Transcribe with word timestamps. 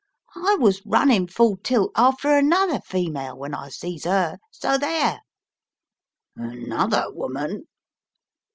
I 0.43 0.55
was 0.59 0.81
running 0.83 1.27
full 1.27 1.57
tilt 1.57 1.91
after 1.95 2.35
another 2.35 2.79
female, 2.83 3.37
when 3.37 3.53
I 3.53 3.69
sees 3.69 4.03
'er, 4.07 4.39
so 4.51 4.75
there!" 4.79 5.21
"Another 6.35 7.05
woman!" 7.11 7.67